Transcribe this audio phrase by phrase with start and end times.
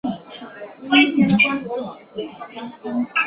[0.03, 0.29] 须藤良
[1.21, 3.07] 太是千明和义的青梅竹马。